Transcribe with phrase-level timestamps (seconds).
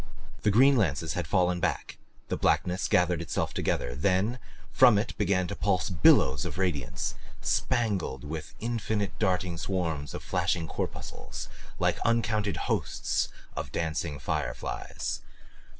[0.41, 1.99] The green lances had fallen back.
[2.29, 4.39] The blackness gathered itself together then
[4.71, 10.67] from it began to pulse billows of radiance, spangled with infinite darting swarms of flashing
[10.67, 15.21] corpuscles like uncounted hosts of dancing fireflies.